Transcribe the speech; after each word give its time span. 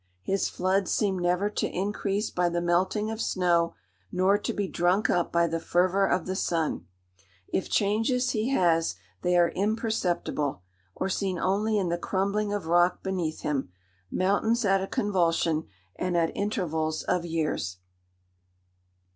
His 0.23 0.49
floods 0.49 0.89
seem 0.91 1.19
never 1.19 1.47
to 1.51 1.67
increase 1.69 2.31
by 2.31 2.49
the 2.49 2.59
melting 2.59 3.11
of 3.11 3.21
snow, 3.21 3.75
nor 4.11 4.35
to 4.35 4.51
be 4.51 4.67
drunk 4.67 5.11
up 5.11 5.31
by 5.31 5.45
the 5.45 5.59
fervour 5.59 6.07
of 6.07 6.25
the 6.25 6.35
sun. 6.35 6.87
If 7.53 7.69
changes 7.69 8.31
he 8.31 8.49
has, 8.49 8.95
they 9.21 9.37
are 9.37 9.49
imperceptible, 9.51 10.63
or 10.95 11.07
seen 11.07 11.37
only 11.37 11.77
in 11.77 11.89
the 11.89 11.99
crumbling 11.99 12.51
of 12.51 12.65
rock 12.65 13.03
beneath 13.03 13.41
him, 13.41 13.69
mountains 14.09 14.65
at 14.65 14.81
a 14.81 14.87
convulsion, 14.87 15.67
and 15.97 16.17
at 16.17 16.35
intervals 16.35 17.03
of 17.03 17.23
years. 17.23 17.77